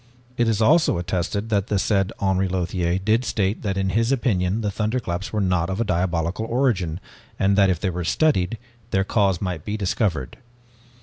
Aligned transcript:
It 0.35 0.47
is 0.49 0.63
also 0.63 0.97
attested 0.97 1.49
that 1.49 1.67
the 1.67 1.77
said 1.77 2.11
Henri 2.19 2.47
Lothiere 2.47 2.97
did 2.97 3.23
state 3.23 3.61
that 3.61 3.77
in 3.77 3.89
his 3.89 4.11
opinion 4.11 4.61
the 4.61 4.71
thunderclaps 4.71 5.31
were 5.31 5.39
not 5.39 5.69
of 5.69 5.85
diabolical 5.85 6.47
origin, 6.47 6.99
and 7.37 7.55
that 7.55 7.69
if 7.69 7.79
they 7.79 7.91
were 7.91 8.03
studied, 8.03 8.57
their 8.89 9.03
cause 9.03 9.41
might 9.43 9.63
be 9.63 9.77
discovered. 9.77 10.37